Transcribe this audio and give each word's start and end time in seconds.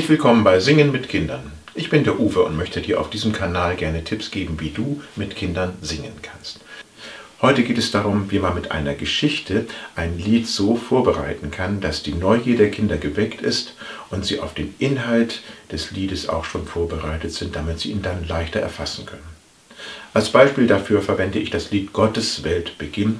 Herzlich 0.00 0.16
willkommen 0.16 0.44
bei 0.44 0.60
Singen 0.60 0.92
mit 0.92 1.10
Kindern. 1.10 1.52
Ich 1.74 1.90
bin 1.90 2.04
der 2.04 2.18
Uwe 2.18 2.42
und 2.44 2.56
möchte 2.56 2.80
dir 2.80 2.98
auf 2.98 3.10
diesem 3.10 3.32
Kanal 3.32 3.76
gerne 3.76 4.02
Tipps 4.02 4.30
geben, 4.30 4.58
wie 4.58 4.70
du 4.70 5.02
mit 5.14 5.36
Kindern 5.36 5.74
singen 5.82 6.14
kannst. 6.22 6.60
Heute 7.42 7.64
geht 7.64 7.76
es 7.76 7.90
darum, 7.90 8.30
wie 8.30 8.38
man 8.38 8.54
mit 8.54 8.70
einer 8.70 8.94
Geschichte 8.94 9.66
ein 9.96 10.16
Lied 10.16 10.46
so 10.48 10.74
vorbereiten 10.74 11.50
kann, 11.50 11.82
dass 11.82 12.02
die 12.02 12.14
Neugier 12.14 12.56
der 12.56 12.70
Kinder 12.70 12.96
geweckt 12.96 13.42
ist 13.42 13.74
und 14.08 14.24
sie 14.24 14.40
auf 14.40 14.54
den 14.54 14.74
Inhalt 14.78 15.42
des 15.70 15.90
Liedes 15.90 16.30
auch 16.30 16.46
schon 16.46 16.64
vorbereitet 16.64 17.32
sind, 17.32 17.54
damit 17.54 17.80
sie 17.80 17.90
ihn 17.90 18.00
dann 18.00 18.26
leichter 18.26 18.60
erfassen 18.60 19.04
können. 19.04 19.28
Als 20.14 20.30
Beispiel 20.30 20.66
dafür 20.66 21.02
verwende 21.02 21.38
ich 21.38 21.50
das 21.50 21.72
Lied 21.72 21.92
Gottes 21.92 22.42
Welt 22.42 22.78
beginnt 22.78 23.18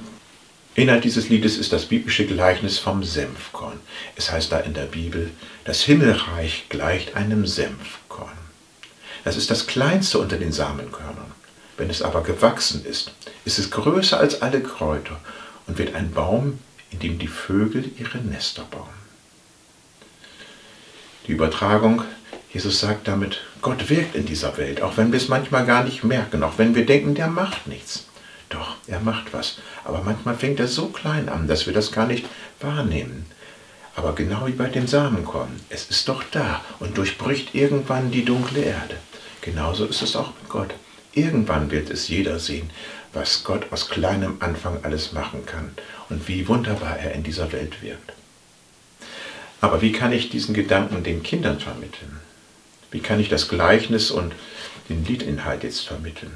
Inhalt 0.73 1.03
dieses 1.03 1.27
Liedes 1.27 1.57
ist 1.57 1.73
das 1.73 1.85
biblische 1.85 2.25
Gleichnis 2.25 2.79
vom 2.79 3.03
Senfkorn. 3.03 3.79
Es 4.15 4.31
heißt 4.31 4.51
da 4.53 4.59
in 4.59 4.73
der 4.73 4.85
Bibel, 4.85 5.31
das 5.65 5.81
Himmelreich 5.81 6.67
gleicht 6.69 7.15
einem 7.15 7.45
Senfkorn. 7.45 8.37
Das 9.25 9.35
ist 9.35 9.51
das 9.51 9.67
kleinste 9.67 10.17
unter 10.19 10.37
den 10.37 10.53
Samenkörnern. 10.53 11.31
Wenn 11.77 11.89
es 11.89 12.01
aber 12.01 12.23
gewachsen 12.23 12.85
ist, 12.85 13.11
ist 13.43 13.59
es 13.59 13.69
größer 13.69 14.17
als 14.17 14.41
alle 14.41 14.61
Kräuter 14.61 15.19
und 15.67 15.77
wird 15.77 15.93
ein 15.93 16.11
Baum, 16.11 16.59
in 16.89 16.99
dem 16.99 17.19
die 17.19 17.27
Vögel 17.27 17.91
ihre 17.97 18.19
Nester 18.19 18.63
bauen. 18.71 18.87
Die 21.27 21.33
Übertragung, 21.33 22.03
Jesus 22.53 22.79
sagt 22.79 23.07
damit, 23.07 23.41
Gott 23.61 23.89
wirkt 23.89 24.15
in 24.15 24.25
dieser 24.25 24.57
Welt, 24.57 24.81
auch 24.81 24.97
wenn 24.97 25.11
wir 25.11 25.17
es 25.17 25.27
manchmal 25.27 25.65
gar 25.65 25.83
nicht 25.83 26.03
merken, 26.03 26.43
auch 26.43 26.57
wenn 26.57 26.75
wir 26.75 26.85
denken, 26.85 27.13
der 27.13 27.27
macht 27.27 27.67
nichts. 27.67 28.05
Doch, 28.51 28.75
er 28.85 28.99
macht 28.99 29.33
was. 29.33 29.57
Aber 29.85 30.03
manchmal 30.03 30.35
fängt 30.35 30.59
er 30.59 30.67
so 30.67 30.87
klein 30.87 31.29
an, 31.29 31.47
dass 31.47 31.65
wir 31.65 31.73
das 31.73 31.91
gar 31.91 32.05
nicht 32.05 32.25
wahrnehmen. 32.59 33.25
Aber 33.95 34.13
genau 34.13 34.45
wie 34.45 34.51
bei 34.51 34.67
dem 34.67 34.87
Samenkorn, 34.87 35.59
es 35.69 35.89
ist 35.89 36.07
doch 36.07 36.23
da 36.31 36.61
und 36.79 36.97
durchbricht 36.97 37.55
irgendwann 37.55 38.11
die 38.11 38.25
dunkle 38.25 38.61
Erde. 38.61 38.97
Genauso 39.41 39.85
ist 39.85 40.01
es 40.01 40.15
auch 40.15 40.33
mit 40.35 40.49
Gott. 40.49 40.73
Irgendwann 41.13 41.71
wird 41.71 41.89
es 41.89 42.07
jeder 42.07 42.39
sehen, 42.39 42.69
was 43.13 43.43
Gott 43.43 43.71
aus 43.71 43.89
kleinem 43.89 44.37
Anfang 44.39 44.83
alles 44.83 45.13
machen 45.13 45.45
kann 45.45 45.71
und 46.09 46.27
wie 46.27 46.47
wunderbar 46.47 46.97
er 46.97 47.13
in 47.13 47.23
dieser 47.23 47.51
Welt 47.51 47.81
wirkt. 47.81 48.13
Aber 49.61 49.81
wie 49.81 49.91
kann 49.91 50.11
ich 50.11 50.29
diesen 50.29 50.53
Gedanken 50.53 51.03
den 51.03 51.23
Kindern 51.23 51.59
vermitteln? 51.59 52.19
Wie 52.91 52.99
kann 52.99 53.19
ich 53.19 53.29
das 53.29 53.47
Gleichnis 53.47 54.11
und 54.11 54.33
den 54.89 55.05
Liedinhalt 55.05 55.63
jetzt 55.63 55.87
vermitteln? 55.87 56.33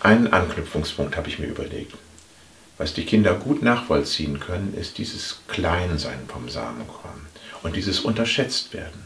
Einen 0.00 0.32
Anknüpfungspunkt 0.32 1.16
habe 1.16 1.28
ich 1.28 1.38
mir 1.38 1.46
überlegt. 1.46 1.94
Was 2.76 2.94
die 2.94 3.04
Kinder 3.04 3.34
gut 3.34 3.62
nachvollziehen 3.62 4.38
können, 4.38 4.72
ist 4.78 4.98
dieses 4.98 5.40
Kleinsein 5.48 6.20
vom 6.28 6.48
Samenkorn 6.48 7.26
und 7.64 7.74
dieses 7.74 8.00
unterschätzt 8.00 8.72
werden. 8.72 9.04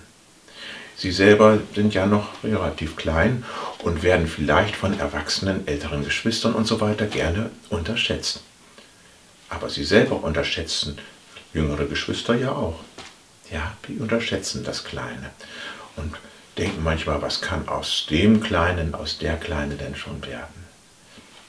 Sie 0.95 1.11
selber 1.11 1.59
sind 1.75 1.95
ja 1.95 2.05
noch 2.05 2.45
relativ 2.45 2.97
klein 2.97 3.45
und 3.79 4.03
werden 4.03 4.27
vielleicht 4.27 4.77
von 4.77 4.99
erwachsenen 5.01 5.67
älteren 5.67 6.05
Geschwistern 6.05 6.53
und 6.53 6.67
so 6.67 6.83
weiter 6.83 7.07
gerne 7.07 7.51
unterschätzt. 7.71 8.43
Aber 9.49 9.71
sie 9.71 9.85
selber 9.85 10.23
unterschätzen 10.23 10.99
jüngere 11.55 11.87
Geschwister 11.87 12.35
ja 12.35 12.53
auch. 12.53 12.81
Ja, 13.51 13.77
die 13.89 13.97
unterschätzen 13.97 14.65
das 14.65 14.85
Kleine 14.85 15.31
und 15.97 16.15
denken 16.59 16.83
manchmal, 16.83 17.23
was 17.23 17.41
kann 17.41 17.69
aus 17.69 18.07
dem 18.11 18.43
Kleinen, 18.43 18.95
aus 18.95 19.17
der 19.17 19.39
Kleine 19.39 19.77
denn 19.77 19.97
schon 19.97 20.25
werden. 20.27 20.62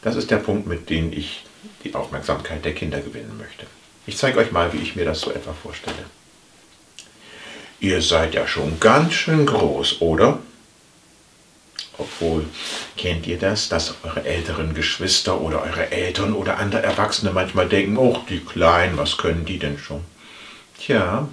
Das 0.03 0.15
ist 0.15 0.29
der 0.31 0.37
Punkt, 0.37 0.67
mit 0.67 0.89
dem 0.89 1.13
ich 1.13 1.43
die 1.83 1.95
Aufmerksamkeit 1.95 2.63
der 2.65 2.73
Kinder 2.73 2.99
gewinnen 2.99 3.37
möchte. 3.37 3.65
Ich 4.05 4.17
zeige 4.17 4.39
euch 4.39 4.51
mal, 4.51 4.73
wie 4.73 4.81
ich 4.81 4.95
mir 4.95 5.05
das 5.05 5.21
so 5.21 5.31
etwa 5.31 5.53
vorstelle. 5.53 6.05
Ihr 7.79 8.01
seid 8.01 8.33
ja 8.33 8.47
schon 8.47 8.79
ganz 8.79 9.13
schön 9.13 9.45
groß, 9.45 10.01
oder? 10.01 10.39
Obwohl, 11.97 12.45
kennt 12.97 13.27
ihr 13.27 13.37
das, 13.37 13.69
dass 13.69 13.95
eure 14.03 14.25
älteren 14.25 14.73
Geschwister 14.73 15.39
oder 15.39 15.61
eure 15.61 15.91
Eltern 15.91 16.33
oder 16.33 16.57
andere 16.57 16.81
Erwachsene 16.81 17.31
manchmal 17.31 17.69
denken, 17.69 17.97
oh, 17.97 18.19
die 18.29 18.39
Kleinen, 18.39 18.97
was 18.97 19.17
können 19.17 19.45
die 19.45 19.59
denn 19.59 19.77
schon? 19.77 20.03
Tja, 20.79 21.27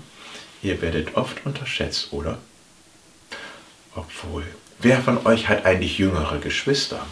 ihr 0.62 0.82
werdet 0.82 1.16
oft 1.16 1.44
unterschätzt, 1.44 2.12
oder? 2.12 2.38
Obwohl, 3.96 4.44
wer 4.78 5.00
von 5.00 5.26
euch 5.26 5.48
hat 5.48 5.64
eigentlich 5.64 5.98
jüngere 5.98 6.38
Geschwister? 6.38 7.04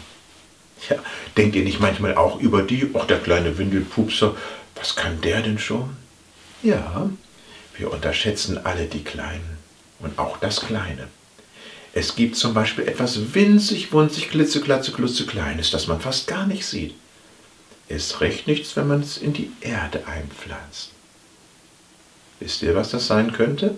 Ja, 0.87 0.97
denkt 1.35 1.55
ihr 1.55 1.63
nicht 1.63 1.79
manchmal 1.79 2.15
auch 2.15 2.39
über 2.39 2.61
die, 2.61 2.89
ach 2.93 3.05
der 3.05 3.19
kleine 3.19 3.57
Windelpupser, 3.57 4.35
was 4.75 4.95
kann 4.95 5.19
der 5.21 5.41
denn 5.41 5.59
schon? 5.59 5.97
Ja, 6.63 7.09
wir 7.77 7.91
unterschätzen 7.91 8.65
alle 8.65 8.85
die 8.85 9.03
Kleinen 9.03 9.57
und 9.99 10.17
auch 10.19 10.37
das 10.37 10.61
Kleine. 10.61 11.07
Es 11.93 12.15
gibt 12.15 12.35
zum 12.35 12.53
Beispiel 12.53 12.87
etwas 12.87 13.33
winzig, 13.33 13.91
wunzig, 13.91 14.29
klitzeklatze, 14.29 14.91
kleines, 15.25 15.71
das 15.71 15.87
man 15.87 15.99
fast 15.99 16.27
gar 16.27 16.45
nicht 16.45 16.65
sieht. 16.65 16.93
Ist 17.87 18.21
recht 18.21 18.45
nichts, 18.47 18.75
wenn 18.75 18.87
man 18.87 19.01
es 19.01 19.17
in 19.17 19.33
die 19.33 19.51
Erde 19.61 20.05
einpflanzt. 20.05 20.91
Wisst 22.39 22.61
ihr, 22.61 22.75
was 22.75 22.91
das 22.91 23.07
sein 23.07 23.33
könnte? 23.33 23.75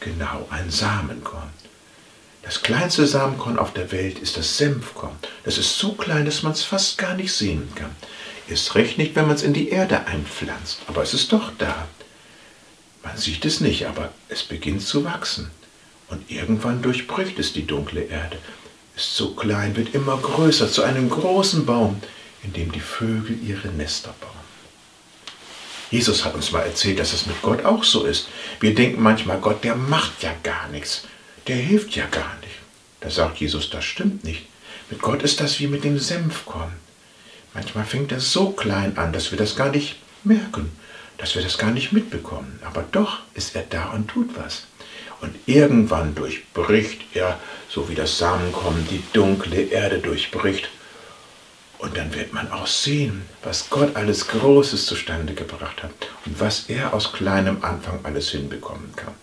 Genau, 0.00 0.48
ein 0.50 0.70
Samenkorn. 0.70 1.50
Das 2.42 2.62
kleinste 2.62 3.06
Samenkorn 3.06 3.58
auf 3.58 3.72
der 3.72 3.92
Welt 3.92 4.18
ist 4.18 4.36
das 4.36 4.58
Senfkorn. 4.58 5.16
Das 5.44 5.58
ist 5.58 5.78
so 5.78 5.92
klein, 5.92 6.24
dass 6.24 6.42
man 6.42 6.52
es 6.52 6.64
fast 6.64 6.98
gar 6.98 7.14
nicht 7.14 7.32
sehen 7.32 7.68
kann. 7.76 7.94
Ist 8.48 8.74
recht 8.74 8.98
nicht, 8.98 9.14
wenn 9.14 9.26
man 9.26 9.36
es 9.36 9.44
in 9.44 9.52
die 9.52 9.68
Erde 9.68 10.06
einpflanzt, 10.06 10.80
aber 10.88 11.02
es 11.02 11.14
ist 11.14 11.32
doch 11.32 11.52
da. 11.58 11.86
Man 13.04 13.16
sieht 13.16 13.44
es 13.44 13.60
nicht, 13.60 13.86
aber 13.86 14.12
es 14.28 14.42
beginnt 14.42 14.82
zu 14.82 15.04
wachsen. 15.04 15.50
Und 16.08 16.30
irgendwann 16.30 16.82
durchbricht 16.82 17.38
es 17.38 17.52
die 17.52 17.66
dunkle 17.66 18.02
Erde. 18.02 18.38
Ist 18.96 19.16
so 19.16 19.34
klein, 19.34 19.76
wird 19.76 19.94
immer 19.94 20.18
größer 20.18 20.70
zu 20.70 20.82
einem 20.82 21.08
großen 21.08 21.64
Baum, 21.64 22.02
in 22.42 22.52
dem 22.52 22.72
die 22.72 22.80
Vögel 22.80 23.38
ihre 23.42 23.68
Nester 23.68 24.14
bauen. 24.20 24.30
Jesus 25.90 26.24
hat 26.24 26.34
uns 26.34 26.52
mal 26.52 26.60
erzählt, 26.60 26.98
dass 26.98 27.12
es 27.12 27.26
mit 27.26 27.40
Gott 27.42 27.64
auch 27.64 27.84
so 27.84 28.04
ist. 28.04 28.28
Wir 28.60 28.74
denken 28.74 29.02
manchmal, 29.02 29.38
Gott, 29.38 29.62
der 29.62 29.76
macht 29.76 30.22
ja 30.22 30.34
gar 30.42 30.68
nichts 30.68 31.04
der 31.46 31.56
hilft 31.56 31.96
ja 31.96 32.06
gar 32.06 32.36
nicht. 32.40 32.54
Da 33.00 33.10
sagt 33.10 33.38
Jesus, 33.38 33.70
das 33.70 33.84
stimmt 33.84 34.24
nicht. 34.24 34.46
Mit 34.90 35.02
Gott 35.02 35.22
ist 35.22 35.40
das 35.40 35.58
wie 35.58 35.66
mit 35.66 35.84
dem 35.84 35.98
Senfkorn. 35.98 36.72
Manchmal 37.54 37.84
fängt 37.84 38.12
er 38.12 38.20
so 38.20 38.50
klein 38.50 38.96
an, 38.96 39.12
dass 39.12 39.30
wir 39.30 39.38
das 39.38 39.56
gar 39.56 39.70
nicht 39.70 39.96
merken, 40.24 40.70
dass 41.18 41.34
wir 41.34 41.42
das 41.42 41.58
gar 41.58 41.70
nicht 41.70 41.92
mitbekommen. 41.92 42.58
Aber 42.64 42.84
doch 42.92 43.20
ist 43.34 43.54
er 43.56 43.64
da 43.68 43.90
und 43.90 44.08
tut 44.08 44.36
was. 44.36 44.64
Und 45.20 45.34
irgendwann 45.46 46.14
durchbricht 46.14 47.00
er, 47.14 47.38
so 47.68 47.88
wie 47.88 47.94
das 47.94 48.18
Samenkorn 48.18 48.86
die 48.90 49.02
dunkle 49.12 49.62
Erde 49.62 49.98
durchbricht. 49.98 50.68
Und 51.78 51.96
dann 51.96 52.14
wird 52.14 52.32
man 52.32 52.50
auch 52.52 52.66
sehen, 52.66 53.22
was 53.42 53.68
Gott 53.68 53.96
alles 53.96 54.28
Großes 54.28 54.86
zustande 54.86 55.34
gebracht 55.34 55.82
hat 55.82 55.90
und 56.26 56.40
was 56.40 56.68
er 56.68 56.94
aus 56.94 57.12
kleinem 57.12 57.64
Anfang 57.64 58.00
alles 58.04 58.30
hinbekommen 58.30 58.94
kann. 58.94 59.14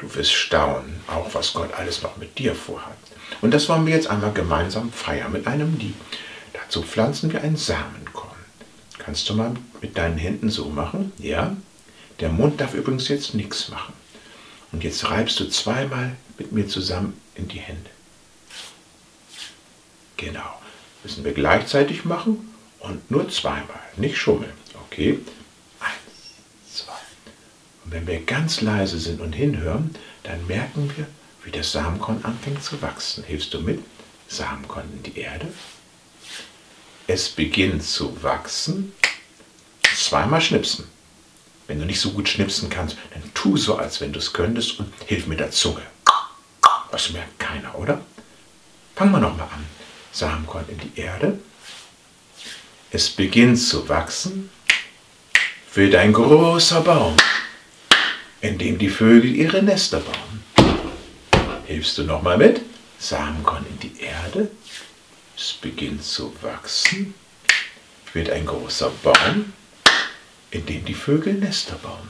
Du 0.00 0.14
wirst 0.14 0.32
staunen, 0.32 1.00
auch 1.06 1.34
was 1.34 1.52
Gott 1.52 1.74
alles 1.74 2.02
noch 2.02 2.16
mit 2.16 2.38
dir 2.38 2.54
vorhat. 2.54 2.96
Und 3.42 3.52
das 3.52 3.68
wollen 3.68 3.84
wir 3.86 3.94
jetzt 3.94 4.08
einmal 4.08 4.32
gemeinsam 4.32 4.90
feiern 4.90 5.30
mit 5.30 5.46
einem 5.46 5.78
Lied. 5.78 5.94
Dazu 6.54 6.82
pflanzen 6.82 7.32
wir 7.32 7.42
ein 7.42 7.56
Samenkorn. 7.56 8.30
Kannst 8.98 9.28
du 9.28 9.34
mal 9.34 9.52
mit 9.82 9.98
deinen 9.98 10.16
Händen 10.16 10.48
so 10.48 10.70
machen? 10.70 11.12
Ja? 11.18 11.54
Der 12.18 12.30
Mund 12.30 12.60
darf 12.60 12.72
übrigens 12.72 13.08
jetzt 13.08 13.34
nichts 13.34 13.68
machen. 13.68 13.92
Und 14.72 14.84
jetzt 14.84 15.10
reibst 15.10 15.38
du 15.38 15.48
zweimal 15.50 16.16
mit 16.38 16.52
mir 16.52 16.66
zusammen 16.66 17.20
in 17.34 17.48
die 17.48 17.60
Hände. 17.60 17.90
Genau. 20.16 20.60
Müssen 21.02 21.24
wir 21.24 21.32
gleichzeitig 21.32 22.04
machen 22.04 22.54
und 22.78 23.10
nur 23.10 23.28
zweimal, 23.28 23.80
nicht 23.96 24.16
schummeln. 24.16 24.52
Okay? 24.86 25.18
Wenn 27.90 28.06
wir 28.06 28.20
ganz 28.20 28.60
leise 28.60 29.00
sind 29.00 29.20
und 29.20 29.32
hinhören, 29.32 29.90
dann 30.22 30.46
merken 30.46 30.92
wir, 30.96 31.06
wie 31.42 31.50
das 31.50 31.72
Samenkorn 31.72 32.20
anfängt 32.22 32.62
zu 32.62 32.80
wachsen. 32.80 33.24
Hilfst 33.24 33.52
du 33.52 33.60
mit? 33.60 33.80
Samenkorn 34.28 34.88
in 34.92 35.02
die 35.02 35.18
Erde. 35.18 35.48
Es 37.08 37.28
beginnt 37.28 37.82
zu 37.82 38.22
wachsen. 38.22 38.92
Zweimal 39.96 40.40
schnipsen. 40.40 40.86
Wenn 41.66 41.80
du 41.80 41.84
nicht 41.84 42.00
so 42.00 42.12
gut 42.12 42.28
schnipsen 42.28 42.70
kannst, 42.70 42.96
dann 43.12 43.22
tu 43.34 43.56
so, 43.56 43.76
als 43.76 44.00
wenn 44.00 44.12
du 44.12 44.20
es 44.20 44.32
könntest 44.32 44.78
und 44.78 44.92
hilf 45.06 45.26
mit 45.26 45.40
der 45.40 45.50
Zunge. 45.50 45.82
Das 46.92 47.10
merkt 47.10 47.40
keiner, 47.40 47.76
oder? 47.76 48.00
Fangen 48.94 49.12
wir 49.12 49.20
nochmal 49.20 49.48
an. 49.52 49.66
Samenkorn 50.12 50.66
in 50.68 50.78
die 50.78 51.00
Erde. 51.00 51.40
Es 52.92 53.10
beginnt 53.10 53.58
zu 53.58 53.88
wachsen. 53.88 54.48
Wird 55.74 55.96
ein 55.96 56.12
großer 56.12 56.82
Baum 56.82 57.16
in 58.40 58.58
dem 58.58 58.78
die 58.78 58.88
Vögel 58.88 59.34
ihre 59.34 59.62
Nester 59.62 60.00
bauen. 60.00 60.76
Hilfst 61.66 61.98
du 61.98 62.04
nochmal 62.04 62.38
mit? 62.38 62.62
Samenkorn 62.98 63.64
in 63.70 63.78
die 63.78 64.02
Erde. 64.02 64.50
Es 65.36 65.52
beginnt 65.52 66.04
zu 66.04 66.34
wachsen. 66.42 67.14
Wird 68.12 68.30
ein 68.30 68.44
großer 68.44 68.90
Baum, 69.02 69.52
in 70.50 70.66
dem 70.66 70.84
die 70.84 70.94
Vögel 70.94 71.34
Nester 71.34 71.76
bauen. 71.82 72.08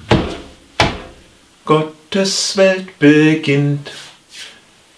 Gott 1.65 1.95
Gottes 2.13 2.57
Welt 2.57 2.99
beginnt 2.99 3.93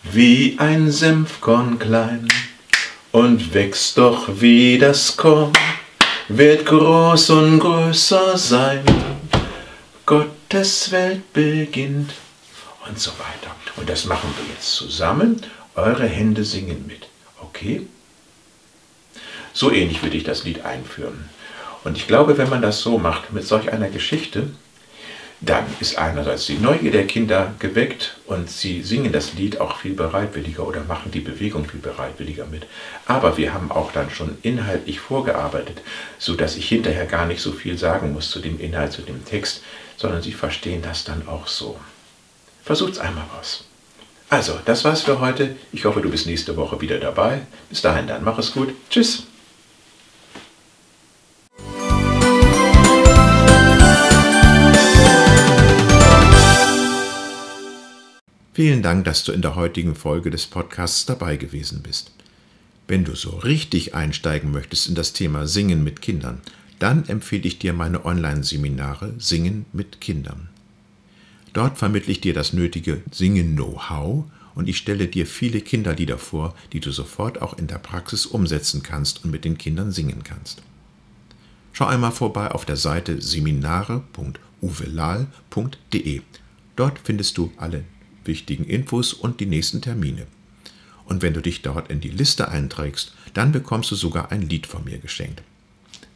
wie 0.03 0.57
ein 0.59 0.91
Senfkorn 0.91 1.79
klein 1.79 2.27
und 3.11 3.53
wächst 3.53 3.99
doch 3.99 4.29
wie 4.41 4.79
das 4.79 5.15
Korn, 5.15 5.53
wird 6.29 6.65
groß 6.65 7.29
und 7.29 7.59
größer 7.59 8.39
sein. 8.39 8.83
Gottes 10.53 10.93
Welt 10.93 11.33
beginnt 11.33 12.13
und 12.87 13.01
so 13.01 13.11
weiter. 13.13 13.57
Und 13.79 13.89
das 13.89 14.05
machen 14.05 14.35
wir 14.37 14.55
jetzt 14.55 14.75
zusammen. 14.75 15.41
Eure 15.77 16.07
Hände 16.07 16.45
singen 16.45 16.85
mit. 16.87 17.09
Okay? 17.41 17.87
So 19.55 19.73
ähnlich 19.73 20.03
würde 20.03 20.19
ich 20.19 20.25
das 20.25 20.45
Lied 20.45 20.67
einführen. 20.67 21.31
Und 21.85 21.97
ich 21.97 22.07
glaube, 22.07 22.37
wenn 22.37 22.51
man 22.51 22.61
das 22.61 22.83
so 22.83 22.99
macht, 22.99 23.33
mit 23.33 23.47
solch 23.47 23.73
einer 23.73 23.89
Geschichte, 23.89 24.51
dann 25.45 25.65
ist 25.81 25.99
einerseits 25.99 26.47
die 26.47 26.57
Neugier 26.57 26.93
der 26.93 27.07
Kinder 27.07 27.53
geweckt 27.59 28.17
und 28.27 28.49
sie 28.49 28.83
singen 28.83 29.13
das 29.13 29.35
Lied 29.35 29.61
auch 29.61 29.77
viel 29.77 29.95
bereitwilliger 29.95 30.67
oder 30.67 30.85
machen 30.85 31.11
die 31.11 31.21
Bewegung 31.21 31.65
viel 31.65 31.81
bereitwilliger 31.81 32.47
mit. 32.47 32.65
Aber 33.07 33.37
wir 33.37 33.53
haben 33.53 33.73
auch 33.73 33.91
dann 33.91 34.09
schon 34.11 34.39
inhaltlich 34.43 35.01
vorgearbeitet, 35.01 35.83
sodass 36.19 36.57
ich 36.57 36.69
hinterher 36.69 37.07
gar 37.07 37.27
nicht 37.27 37.41
so 37.41 37.51
viel 37.51 37.77
sagen 37.77 38.13
muss 38.13 38.31
zu 38.31 38.39
dem 38.39 38.61
Inhalt, 38.61 38.93
zu 38.93 39.03
dem 39.03 39.25
Text, 39.25 39.65
sondern 39.97 40.23
sie 40.23 40.33
verstehen 40.33 40.81
das 40.81 41.03
dann 41.03 41.27
auch 41.27 41.49
so. 41.49 41.77
Versucht's 42.63 43.01
einmal 43.01 43.25
aus. 43.41 43.65
Also, 44.31 44.59
das 44.65 44.85
war's 44.85 45.03
für 45.03 45.21
heute. 45.21 45.57
Ich 45.73 45.85
hoffe, 45.85 46.01
du 46.01 46.09
bist 46.09 46.27
nächste 46.27 46.57
Woche 46.57 46.81
wieder 46.81 46.99
dabei. 46.99 47.41
Bis 47.69 47.83
dahin 47.83 48.07
dann, 48.07 48.23
mach 48.25 48.39
es 48.39 48.53
gut. 48.53 48.73
Tschüss. 48.89 49.25
Vielen 58.55 58.83
Dank, 58.83 59.07
dass 59.07 59.25
du 59.25 59.33
in 59.33 59.41
der 59.41 59.55
heutigen 59.55 59.95
Folge 59.95 60.29
des 60.29 60.47
Podcasts 60.47 61.07
dabei 61.07 61.39
gewesen 61.39 61.81
bist. 61.83 62.11
Wenn 62.87 63.03
du 63.03 63.15
so 63.15 63.31
richtig 63.31 63.95
einsteigen 63.95 64.53
möchtest 64.53 64.89
in 64.89 64.95
das 64.95 65.15
Thema 65.15 65.47
Singen 65.47 65.83
mit 65.83 66.03
Kindern, 66.03 66.43
dann 66.79 67.09
empfehle 67.09 67.45
ich 67.45 67.59
dir 67.59 67.73
meine 67.73 68.05
Online-Seminare 68.05 69.15
Singen 69.17 69.65
mit 69.73 70.03
Kindern. 70.03 70.51
Dort 71.55 71.79
vermittle 71.79 72.13
ich 72.13 72.21
dir 72.21 72.35
das 72.35 72.53
nötige 72.53 73.01
Singen-Know-how 73.11 74.25
und 74.55 74.69
ich 74.69 74.77
stelle 74.77 75.09
dir 75.09 75.27
viele 75.27 75.63
Kinderlieder 75.63 76.19
vor, 76.19 76.55
die 76.75 76.81
du 76.81 76.93
sofort 76.93 77.41
auch 77.41 77.57
in 77.57 77.69
der 77.69 77.79
Praxis 77.79 78.27
umsetzen 78.27 78.83
kannst 78.83 79.25
und 79.25 79.31
mit 79.31 79.47
den 79.47 79.57
Kindern 79.57 79.93
singen 79.93 80.25
kannst. 80.25 80.61
Schau 81.73 81.87
einmal 81.87 82.13
vorbei 82.13 82.51
auf 82.51 82.67
der 82.67 82.77
Seite 82.77 83.23
seminare.uvelal.de. 83.23 86.21
Dort 86.77 87.01
findest 87.03 87.39
du 87.39 87.51
alle 87.57 87.85
wichtigen 88.25 88.65
Infos 88.65 89.13
und 89.13 89.41
die 89.41 89.47
nächsten 89.47 89.81
Termine. 89.81 90.27
Und 91.05 91.23
wenn 91.23 91.35
du 91.35 91.41
dich 91.41 91.63
dort 91.63 91.91
in 91.91 92.01
die 92.01 92.09
Liste 92.09 92.49
einträgst, 92.49 93.15
dann 93.35 93.53
bekommst 93.53 93.91
du 93.91 93.97
sogar 93.97 94.31
ein 94.31 94.43
Lied 94.43 94.67
von 94.67 94.85
mir 94.85 94.99
geschenkt. 94.99 95.43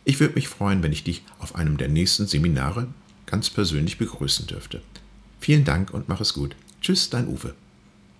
Ich 0.05 0.21
würde 0.21 0.35
mich 0.35 0.49
freuen, 0.49 0.83
wenn 0.83 0.93
ich 0.93 1.05
dich 1.05 1.23
auf 1.39 1.57
einem 1.57 1.77
der 1.77 1.89
nächsten 1.89 2.27
Seminare 2.27 2.89
ganz 3.27 3.51
persönlich 3.51 3.99
begrüßen 3.99 4.47
dürfte. 4.47 4.81
Vielen 5.41 5.65
Dank 5.65 5.93
und 5.93 6.09
mach 6.09 6.21
es 6.21 6.33
gut. 6.33 6.55
Tschüss, 6.81 7.11
dein 7.11 7.27
Uwe. 7.27 7.55